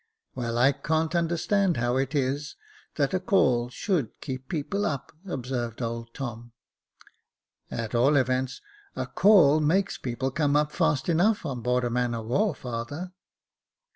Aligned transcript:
*' 0.19 0.33
Well, 0.33 0.57
I 0.57 0.71
can't 0.71 1.13
understand 1.13 1.77
how 1.77 1.95
it 1.97 2.15
is, 2.15 2.55
that 2.95 3.13
a 3.13 3.19
caul 3.19 3.69
should 3.69 4.09
keep 4.19 4.49
people 4.49 4.83
up," 4.83 5.11
observed 5.27 5.79
old 5.79 6.11
Tom, 6.15 6.53
At 7.69 7.93
all 7.93 8.15
events, 8.17 8.61
a 8.95 9.05
call 9.05 9.59
makes 9.59 9.99
people 9.99 10.31
come 10.31 10.55
up 10.55 10.71
fast 10.71 11.07
enough 11.07 11.45
on 11.45 11.61
board 11.61 11.83
a 11.83 11.91
man 11.91 12.15
of 12.15 12.25
war, 12.25 12.55
father." 12.55 13.13